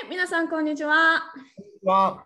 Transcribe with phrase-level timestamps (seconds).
[0.00, 1.30] はい、皆さん、こんにちは。
[1.84, 2.24] は、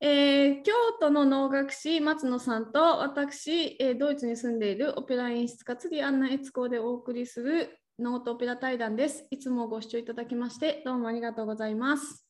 [0.00, 9.26] えー京都の能楽師松野さんと私、えードイツに住んでいるオペラ演出家釣アンナ悦子でお送りするノートオペラ対談です。
[9.30, 12.26] いつもご視聴いただきましてどうもありがとうございます。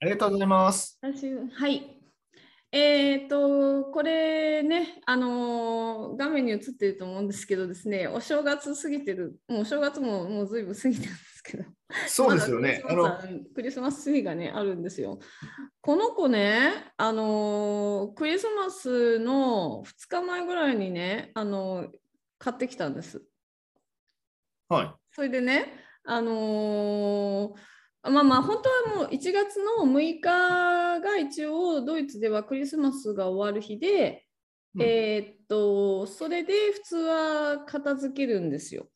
[0.00, 0.98] ありがとうございます。
[1.00, 1.96] 私はい。
[2.72, 11.64] えー、とこれね、あのー画面に映ってると思うんですけどですね、お正月過ぎてる、もうお正月ももうずいぶん過ぎてるんですけど、
[12.06, 12.82] そうですよね。
[12.86, 13.18] あの、
[13.54, 15.18] クリスマスツリーがね、あるんですよ。
[15.80, 21.88] この子ね、あのークリスマスの2日前ぐらいにね、あのー
[22.38, 23.22] 買ってきたんです。
[24.68, 24.94] はい。
[25.12, 25.72] それでね、
[26.04, 34.24] あのーまあまあ本当はもう1月の6日が一応ドイツではクリスマスが終わる日で、
[34.74, 38.86] うんえーっとそれで普通は片付けるんですよ。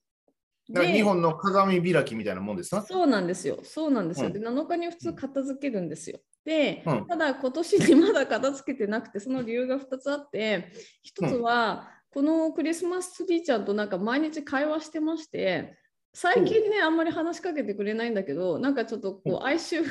[0.68, 2.82] でだから日本の鏡開きみたいなもんですか？
[2.82, 3.58] そうなんですよ。
[3.62, 4.28] そうなんですよ。
[4.28, 6.18] うんで、7日に普通片付けるんですよ。
[6.44, 10.70] で、うんただ今年にまだ片付けてなくて、その理由が2つあって、
[11.20, 15.76] 1つは、このクリスマスツリーちゃんとなんか毎日会話してまして、
[16.14, 19.90] 最近ね、あんまり話しかけてくれないんだけど、なんかちょっとこう哀愁が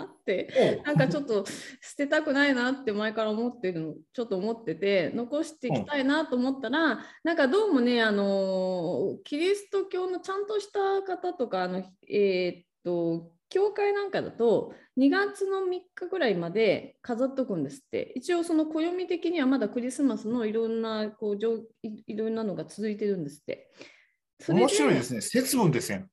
[0.00, 18.12] あって、なんかちょっと捨てたくないなって前から思ってるの、ちょっと思ってて、残していきたいなと思ったら、なんかどうもね、あのキリスト教のちゃんとした方とか、あのえーっと、教会なんかだと2月の3日ぐらいまで飾っとくんですって。
[18.16, 23.70] 一応その暦的にはまだクリスマスのいろんなこうじょいいろんなのが続いてるんですって。
[24.48, 25.20] 面白いですね。
[25.20, 26.06] 節分ですね。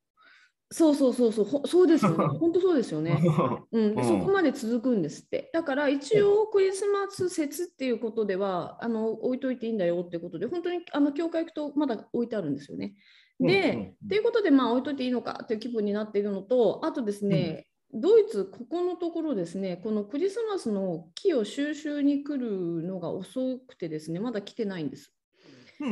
[0.74, 2.26] そうそうそうそう、ほそうですよね。
[2.40, 3.22] 本当そうですよね。
[3.72, 5.52] うん、でうんそこまで続くんですって。
[5.54, 12.96] だから一応クリスマス節っていうことではあの置いといていいんだよってことで、本当にあの教会行くとまだ置いてあるんですよね。
[13.40, 25.14] で、うんうんっていうことで、まあ、置いといていいのかっていう気分になっているのと、あとですね、ドイツ、ここのところですね、このクリスマスの木を収集に来るのが遅くてですね、まだ来てないんです。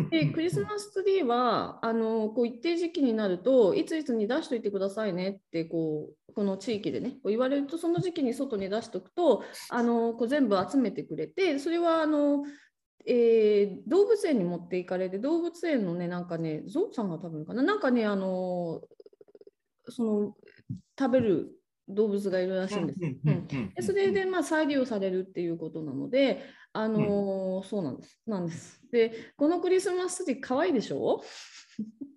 [0.09, 12.43] で、クリスマスツリーは、あのこう一定時期になると、いついつに出しといてくださいねってこう、この地域でね、こう言われると、その時期に外に出しておくと、あのこう全部集めてくれて、それはあの、
[13.05, 18.81] えー動物園に持っていかれて、動物園のね、なんかね、ゾウさんが食べるかな、なんかね、あの
[19.89, 20.35] その
[20.97, 21.60] 食べる
[21.93, 22.99] 動物がいるらしいんです。
[23.01, 26.43] うんうんうんでそれでまあ再利用されるっていうことなので、
[26.73, 28.19] あのーそうなんです。
[28.25, 28.81] なんです。
[28.91, 31.23] で、このクリスマスツリー可愛いでしょ？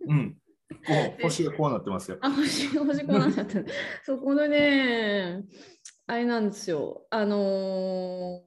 [0.08, 0.36] うん。
[0.86, 2.18] こう星がこうなってますよ。
[2.20, 3.66] あ、星、星こうなっちゃってる。
[4.04, 5.44] そう、これね、
[6.06, 7.06] あれなんですよ。
[7.10, 8.40] あのー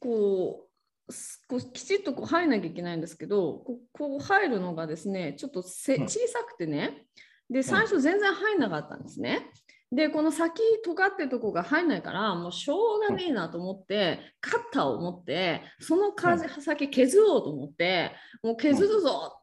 [0.00, 0.68] こ
[1.08, 7.06] う、すこうきちっとこう入んなきゃいけないんですけど、ここう入るのがですね、ちょっとせうん小さくてね、
[7.48, 9.50] で、最初全然入んなかったんですね。
[9.92, 19.42] で、この先尖ってるとこが入んないから、もうしょうがねえなと思って、カッターを持って、その風先削ろうと思って、もう削るぞっ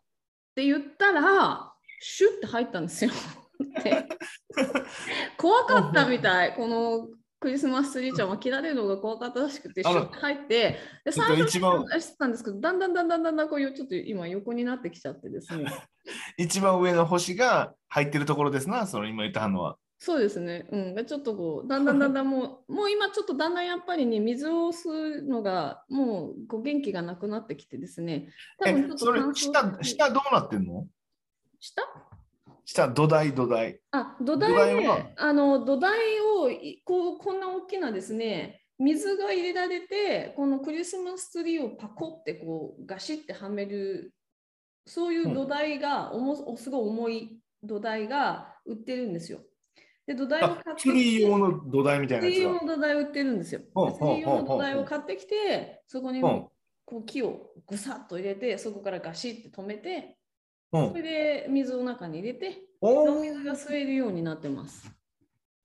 [0.56, 1.72] て言ったら、
[2.02, 3.12] シュッて入ったんですよ。
[3.84, 4.08] で
[5.38, 7.08] 怖かったみたい、この
[7.40, 15.66] クリスマスツリーちゃんは切られるのが怖かったらしくて、シュッて入って、で最初してたんですけど、だんだんだんだんだんだんこういうちょっと今横になってきちゃってですね。
[16.38, 19.78] 一番上の星が入ってるところですな、その今言ったのは。
[20.02, 30.88] そうですね、うん、ちょっとこう、だんだんだんだんもう、 もう今ちょっとだんだんやっぱりね、水を吸うのが、もうこう元気がなくなってきてですね、多え分ちょっ、とそれ下、下どうなってんの？
[31.60, 31.84] 下？
[32.64, 33.82] 下、土台、土台。
[33.92, 44.14] あ土台土台あの土台をいこうこんな大きなですね、水が入れられて、このクリスマスツリーをパコってこうガシッてはめる、
[44.86, 49.42] そういう土台が、おもすごい重い土台が売ってるんですよ。
[50.10, 52.68] で、土台を買あってツリー用の土台みたいなツリー用やつが。
[52.68, 53.62] の土台を売ってるんですよ。
[53.76, 56.48] ほうでツリー用の土台を買ってきて、そこにうん
[56.86, 60.18] こう木をぐさっと入れて、そこからガシッて止めて、
[60.72, 64.92] うんそれで水を中に入れて、お水が吸えるようになってます。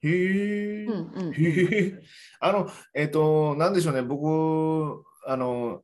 [0.02, 0.84] へえ。
[0.84, 2.00] うんうん。
[2.40, 5.80] あの、えっ、と、なんでしょうね、僕、あの、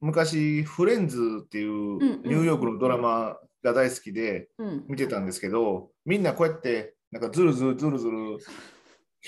[0.00, 8.16] 昔、フレンズっていううんニューヨークのドラマが大好きでうん見てたんですけど、みんなこうやって、なんかずるずるずるずる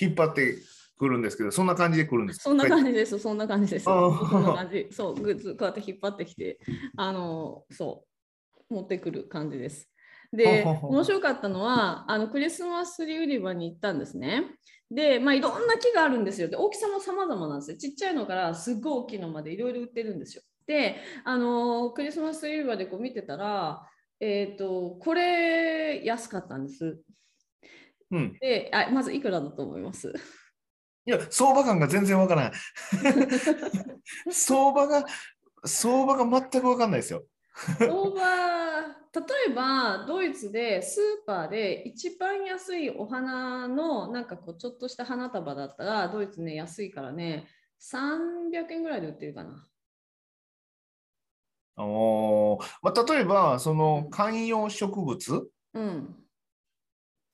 [0.01, 0.57] 引っ張って
[0.99, 2.71] くるんですけど、そんな感じで来るんですそんなじ。
[2.71, 3.85] 感じです、そんな感じです。
[3.85, 4.89] そんな感じ。
[4.91, 6.59] そう、グッズこうやって引っ張ってきて、
[6.97, 8.07] あの、そ
[8.71, 9.91] う、持ってくる感じです。
[10.33, 14.45] で、面白かったのは、あのクリスマスツリー売り場に行ったんですね。
[14.91, 16.49] で、まあ、いろんな木があるんですよ。
[16.49, 17.77] で、大きさも様々なんですよ。
[17.77, 20.43] ちっちゃいのからすっごい大きいのまでいろいろ売ってるんですよ。
[20.67, 23.83] で、あのクリスマスツリー売り場でこう見てたら、
[24.21, 26.99] えっ、と、これ安かったんです。
[28.15, 28.39] うん。
[28.41, 30.13] であまずいくらだと思います？
[31.07, 32.53] いや、相場感が全然わからない。
[34.33, 35.05] 相場が、
[35.67, 37.25] 相場が全くわかんないですよ。
[37.79, 47.47] 相場例えばドイツでスーパーで一番安いお花のなんかこうちょっとした花束だったらドイツね安いからね
[47.79, 49.69] 300円ぐらいで売ってるかな。
[51.77, 56.24] おーまあ、例えば、その観葉植物うん。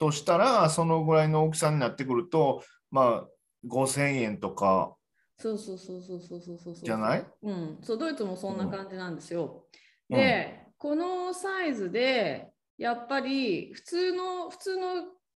[0.01, 3.25] としたらそのぐらいの大きさになってくるとまあ
[3.69, 4.97] 5000円とか。
[5.37, 6.75] そうそうそうそうそうそうそう。
[6.75, 7.27] じゃない？
[7.43, 7.79] うん。
[7.83, 9.65] そうドイツもそんな感じなんですよ、
[10.11, 14.87] うん、で、このサイズでやっぱり普通の普通の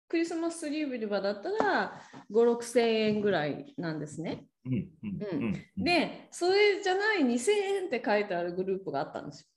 [0.09, 2.01] クリスマスツリーブリバだったら
[2.31, 4.89] 5 6千円ぐらいなんですね、うんうん
[5.77, 7.51] うん、でそれじゃない2000
[7.83, 9.49] 円って書いてあるグループがあったんです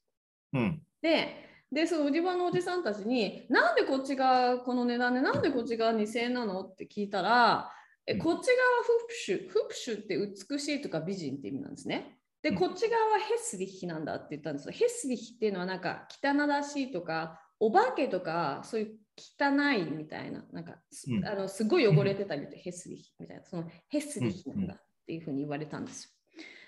[0.54, 0.62] よ、
[1.02, 6.62] ででその売り場のおじさんたちに、なんでこっちがこの値段で、なんでこっちが2000円なの？
[6.62, 7.72] って聞いたら、
[8.08, 8.20] えうん。
[8.20, 12.20] こっち側はフプシュ、フプシュって美しいとか美人って意味なんですね。
[12.42, 12.56] で、うん。
[12.56, 14.68] こっち側はヘスリヒなんだって言ったんです。
[14.68, 14.72] よ。
[14.72, 21.26] ヘスリヒっていうのはなんか汚らしいとか、お化けとか、そういう汚いみたいな、なんかす,、うん。
[21.26, 24.78] あのすごい汚れてたりってヘスリヒみたいな、そのヘスリヒなんだっ
[25.08, 26.16] ていうふうに言われたんです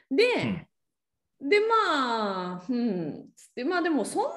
[0.10, 0.16] よ。
[0.18, 0.68] で、
[1.40, 4.30] でまあ、うん、つってまあでもそんな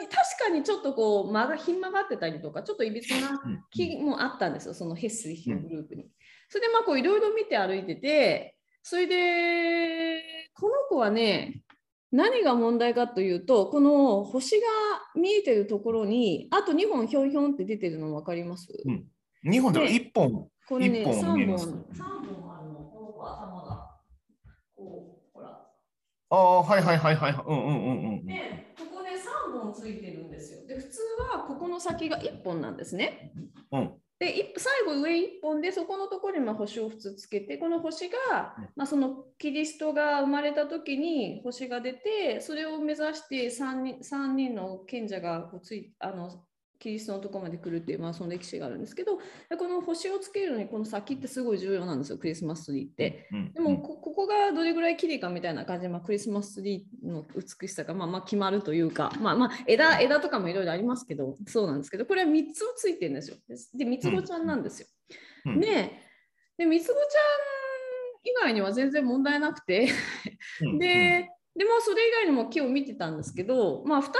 [0.00, 3.64] に確かにちょっとこう間がひん曲がってたりとかちょっといびつなうん。
[3.70, 6.08] 気もあったんですよそのヘッスリヒのグループに。
[6.48, 10.22] それでまあこういろいろ見て歩いててそれで
[10.54, 11.62] この子はね
[12.12, 14.66] 何が問題かというとこの星が
[15.14, 19.04] 見えてるところにあと2本ひょんひょんって出てるの分かります、うん。
[19.42, 20.48] 日本ではで1本。
[20.68, 21.66] これね一本見え3ます。
[21.66, 21.84] 本。
[21.92, 22.06] 三
[22.42, 22.78] 本あるの。
[22.80, 23.90] この子頭が
[24.76, 25.48] こうほら。
[26.30, 27.32] ああ、はいはいはいはい。
[27.32, 28.26] うんうんうんうん。
[28.26, 28.69] で、ここで3
[29.70, 30.66] 本ついてるんですよ。
[30.66, 31.00] で、普通
[31.32, 33.32] はここの先が1本なんですね。
[33.72, 46.44] うんで、い最後上1本で、そこのところにまあ星を普通つけて、この星が、うんまあ、そのキリストが生まれた時に星が出て、それを目指して3人 ,3 人の賢者がこうついあの
[46.80, 49.18] キリストのところまで来るっていう、まあ、その歴史があるんですけど、
[49.50, 53.28] でこの星をつけるのにこの先ってすごい重要なんですよ、クリスマスツリーって。
[53.30, 63.36] うんでもこここがどれぐらい綺麗かみたいな感じで、まあ、クリスマスツリーの美しさがまあまあ決まるというか、まあ、まあ枝枝とかもいろいろありますけどそうなんですけどこれは3つもついてるんですよ。
[63.74, 64.86] で三つ子ちゃんなんですよ。
[65.46, 65.92] うんで
[66.56, 67.00] で三つ子ちゃん
[68.22, 69.88] 以外には全然問題なくて
[70.62, 74.12] うんででまあそれ以外にも木を見てたんですけど、まあ、2つね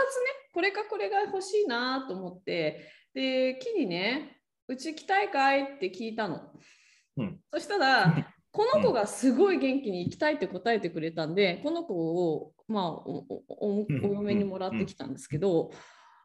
[0.53, 4.41] これかこれが欲しいなと思ってで木にね
[4.71, 6.41] うち来たいかいって聞いたの。
[7.17, 7.41] うん。
[7.53, 15.73] そしたらこの子がすごい元気に行きたいって答えてくれたんで、この子を、まあ、おおおお嫁にもらってきたんですけど、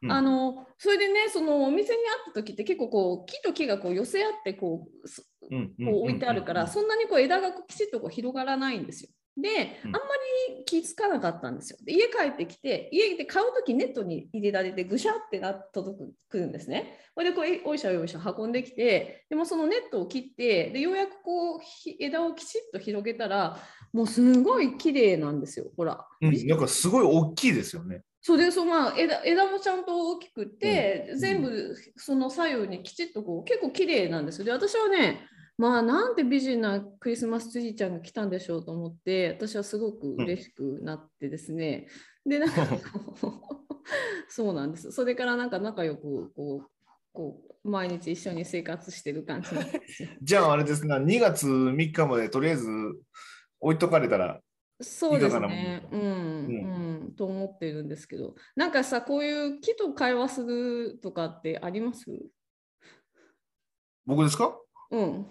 [0.02, 0.12] うん。
[0.12, 9.10] あのそれでねそのお店に会った時って結構こう木と木がこう寄せ合ってこうこう置いてあるから、そんなにこう枝がこうきちっとこう広がらないんですよ。
[9.36, 10.08] で、うんあんま
[10.48, 11.78] り気づかなかったんですよ。
[11.84, 16.98] で家帰ってきて、家で買うときネットに入れられて、ぐしゃってな届くくるんですね。
[17.14, 23.58] これでこうえおいしゃおいしゃ運んできて、でもそのネットを切って、でようやくこうひ枝をきちっと広げたら、
[23.92, 25.66] もうすごい綺麗なんですよ。
[25.76, 26.06] ほら。
[26.20, 28.02] うんなんかすごい大きいですよね。
[28.22, 34.46] そうでそう、まあ、枝枝もちゃんと大きくって、全部その左右にきちっとこう結構綺麗なんですよ。
[34.46, 35.20] で私はね
[35.58, 41.86] まあなんて美人なクリスマスツリーちゃんが来たんでしょうと思って私はすごく嬉しくなってですね、
[42.26, 42.66] でなんか
[44.28, 44.92] そうなんです。
[44.92, 46.70] それからなんか仲良くこう
[47.12, 49.48] こう毎日一緒に生活してる感じ。
[50.20, 52.68] じゃああれですが、2月3日までとりあえず
[53.58, 54.42] 置いとかれたら、
[54.80, 55.88] そうですね。
[55.90, 62.04] うん、ううん、と思ってるんですけど、なんかさ、こういう木と会話するとかってあります？
[64.04, 64.54] 僕ですか？
[64.90, 65.26] うん。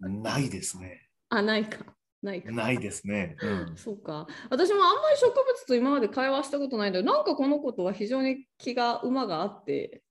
[0.00, 1.08] ないですね。
[1.28, 1.84] あ、ないか。
[2.22, 2.52] ないか。
[2.52, 3.36] ないですね。
[3.40, 4.26] うんそうか。
[4.50, 10.02] 私もあんまり植物と今まで会話したことないんだけど、なんかこの子とは非常に気が馬があって、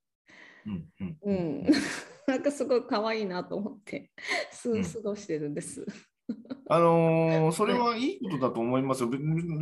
[0.65, 1.65] うんうんうん。
[2.27, 4.11] なんかすごい可愛いなと思って、
[4.51, 5.85] すうん過ごしてるんです。
[6.67, 9.09] あのーそれはいいことだと思いますよ。
[9.09, 9.17] べ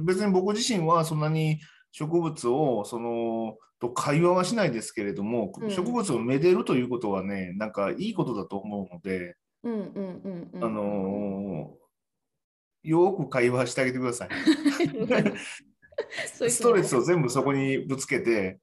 [0.06, 1.60] 別に僕自身はそんなに
[1.92, 10.63] 植物をそのと会話はしないですけれども、うん植物をめでるということはね、なんかいいことだと思うので、うんうんうんうん。
[10.63, 11.84] あのー
[12.84, 14.30] よく会話してあげてください。
[16.50, 18.60] ストレスを全部そこにぶつけて、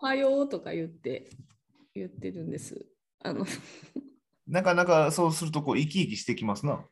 [0.00, 1.28] おはようとか言って、
[1.94, 2.86] 言ってるんです。
[3.20, 3.44] あの
[4.46, 6.86] なかなかそうするとこう生き生きしてきますな。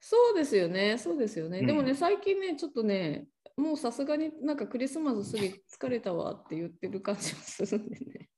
[0.00, 1.60] そうですよね、そうですよね。
[1.60, 8.28] うんでもね、最近ね、ちょっとね、もうさすがになんかクリスマス過ぎ疲れたわって言ってる感じもするんでね。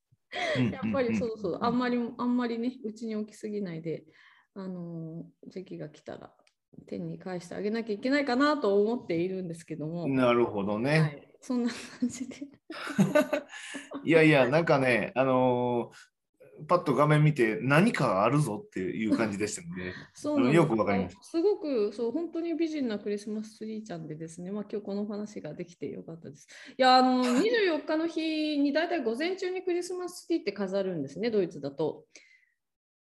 [0.73, 4.04] やっぱりそうそう、あんまり、あんまりね、うちに置きすぎないで、
[4.54, 6.33] あのー時期が来たら
[6.87, 11.00] 天に返してあげなきゃいけないかなと思っているんですけども、なるほどね。
[11.00, 12.37] はい、そんな感じで。
[14.04, 16.15] いやいや、なんかね、あのー
[16.69, 26.47] パッと画面見て何かがあるぞっていう感じでしたので、 そうよくわかりましたすごくそう本当に美人なクリスマスツリーちゃんでですね、まあ、今日このお話ができてよかったです。
[26.79, 32.07] いや、あの 24日の日に大体午前中にクリスマスツリーって飾るんですね、ドイツだと。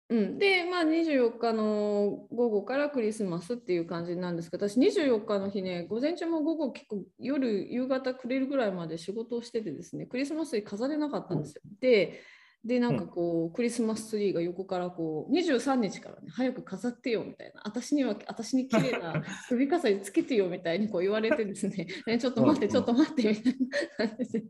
[0.09, 11.61] うん、で、まあ、24日の午後からクリスマスっていう感じなんですけど、私24日の日ね、午前中も午後結構夜、夕方くれるぐらいまで仕事をしててですね、クリスマスツリー飾れなかったんですよ。
[11.79, 12.21] で、
[12.65, 23.53] で、なんかこう、クリスマスツリーが横からこう、23日からね、早く飾ってよみたいな、私には、私に綺麗な 首飾りつけてよみたいにこう言われてですね、 ねちょっと待って、うんちょっと待ってみたい
[23.99, 24.43] な感じで、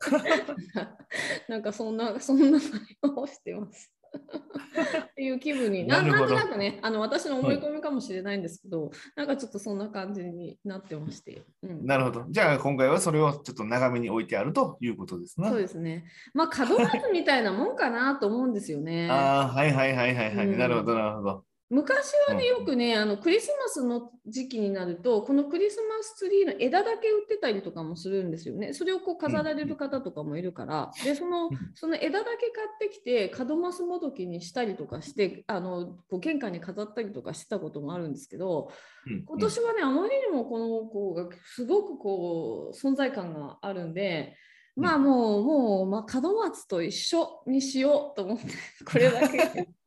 [1.48, 2.70] なんかそんな、そんな会
[3.02, 3.92] 話をしてます。
[4.14, 12.24] っ ていう気分にななんとなくねあの私の思い込みかもしれないんですけど、なんかちょっとそんな感じになってまして、うん、なるほど。
[12.28, 15.48] じゃあ今回はそれをちょっと長めに置いてあるということですね。
[15.48, 19.08] そうですねまあ門松みたいなもんかなと思うんですよね。
[19.10, 20.46] ああ、はいはいはいはいはい。
[20.48, 21.44] うんなるほどなるほど。
[21.74, 28.72] 昔はね、うんよくね、あのクリスマスの時期になると、このクリスマスツリーの枝だけ売ってたりとかもするんですよね。
[28.74, 31.58] それをこう飾られる方とかもいるから、でそのうん。
[31.74, 38.70] その枝だけ買ってきて、門マスもどきにしたりとかして、あのこう玄関に飾ったりとかしてたこともあるんですけど、
[39.06, 44.36] うん今年はね、あまりにもこの子がすごくこう存在感があるんで、
[44.76, 48.44] まあもう、もう、まあ、門松と一緒にしようと思って、
[48.84, 49.68] これだけ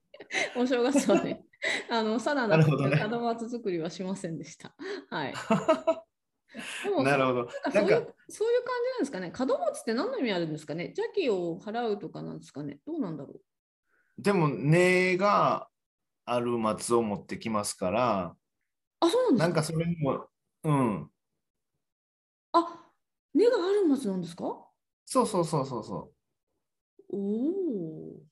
[0.55, 1.45] お正月はね、
[1.89, 2.65] あの、さらなる
[3.09, 4.75] 門松作りはしませんでした。
[5.09, 5.33] はい。
[7.03, 7.49] なるほど。
[7.69, 9.31] そういう感じなんですかね。
[9.37, 13.41] 門松って何の意味あるんですかね邪気を払うとかなんですかねどうなんだろう
[14.17, 15.67] でも根が
[16.25, 18.35] ある松を持ってきますから、
[18.99, 20.27] あ、そうなんなんですかかそれにも、
[20.63, 21.11] うん。
[22.51, 22.91] あ、
[23.33, 24.43] 根がある松なんですか
[25.05, 26.11] そうそうそうそうそ
[27.11, 27.15] う。
[27.15, 28.27] おお。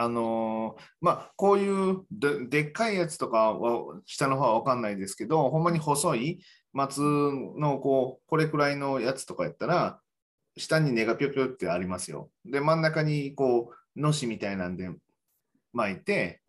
[0.00, 6.40] あのーまあこういうででっかいやつとかは下の方は分かんないですけどほんまに細い
[6.72, 9.98] 松のこうこれくらいのやつとかやったら
[10.56, 12.30] 下に根がぴょぴょってありますよ。
[12.44, 14.88] で真ん中にこうのしみたいなんで
[15.72, 16.42] 巻いて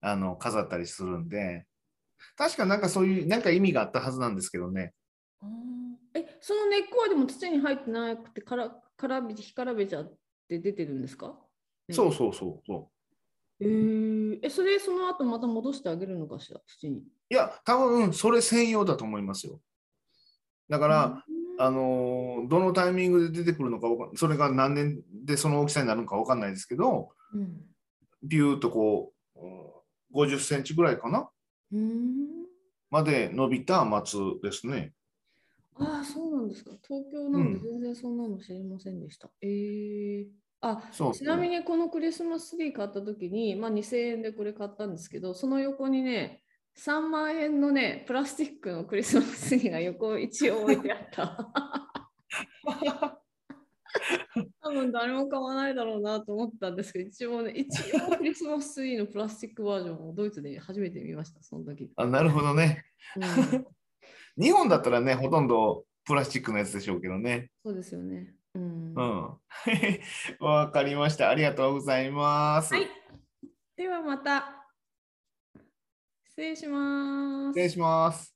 [0.00, 1.66] あの飾ったりするんで
[2.38, 4.94] 確かなんかそういうなんか意味があったはずなんですけどね。
[6.14, 10.14] え、その根っこはでも土に入ってなくてからからび干からべちゃっ
[10.48, 11.36] て出てるんですか、
[11.88, 12.90] ねそうそうそうそ
[13.60, 13.64] う。
[13.64, 16.98] えー、え、それその後また戻してあげるのかしら、土に。
[17.30, 19.60] いや多分それ専用だと思いますよ。
[20.68, 21.24] だから、
[21.58, 27.60] あのーどのタイミングで出てくるのかわかんそれが何年でその大きさになるのか分かんないですけどうん、
[28.22, 29.64] ビューッとこう、うん
[30.14, 31.28] 50センチぐらいかな？
[31.72, 32.46] うん。
[32.88, 34.92] まで伸びた松ですね。
[35.76, 36.70] ああ、そうなんですか。
[36.86, 39.28] 東京なんでうん全然そんなの知りませんでした。
[39.42, 40.26] えー、
[40.66, 46.42] あ、そうちなみにこのクリスマスツリー買った時に、まあ、2000円でこれ買ったんですけど、その横にね、
[46.78, 51.52] 3万円のね、プラスチックのクリスマスツリーが横一応置いてあった。
[54.62, 61.90] 多分誰も買わないだろうなと思ったんですけど、一応ね、一応クリスマスツリーのプラスチックバージョンをドイツで初めて見ました、その時。
[61.96, 62.86] あなるほどね。
[63.16, 63.22] うん、
[64.42, 67.50] 日本だったらねほとんどプラスチックのやつでしょうけどね。
[67.62, 68.34] そうですよね。
[68.54, 68.94] うん。
[68.94, 69.38] うん。
[70.40, 71.30] わかりました。
[71.30, 72.74] ありがとうございます。
[72.74, 72.88] はい。
[73.76, 74.66] ではまた。
[76.28, 77.54] 失礼します。
[77.54, 78.33] 失礼します。